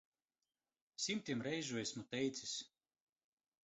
Simtiem 1.05 1.45
reižu 1.51 1.81
esmu 1.85 2.05
teicis. 2.11 2.59